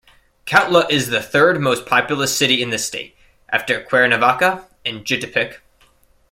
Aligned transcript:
Cuautla 0.47 0.89
is 0.89 1.09
the 1.11 1.21
third 1.21 1.59
most 1.61 1.85
populous 1.85 2.35
city 2.35 2.59
in 2.63 2.71
the 2.71 2.79
state, 2.79 3.15
after 3.49 3.83
Cuernavaca 3.83 4.65
and 4.83 5.05
Jiutepec. 5.05 5.59